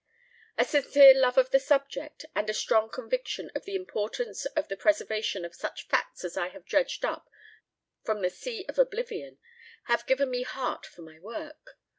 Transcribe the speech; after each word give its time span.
A 0.57 0.65
sincere 0.65 1.13
love 1.13 1.37
of 1.37 1.51
the 1.51 1.59
subject, 1.59 2.25
and 2.33 2.49
a 2.49 2.55
strong 2.55 2.89
conviction 2.89 3.51
of 3.53 3.65
the 3.65 3.75
importance 3.75 4.45
of 4.47 4.67
the 4.67 4.75
preservation 4.75 5.45
of 5.45 5.53
such 5.53 5.87
facts 5.89 6.23
as 6.25 6.35
I 6.35 6.47
have 6.47 6.65
dredged 6.65 7.05
up 7.05 7.29
from 8.03 8.23
the 8.23 8.31
Sea 8.31 8.65
of 8.67 8.79
Oblivion, 8.79 9.37
have 9.83 10.07
given 10.07 10.31
me 10.31 10.41
heart 10.41 10.87
for 10.87 11.03
my 11.03 11.19
work. 11.19 11.77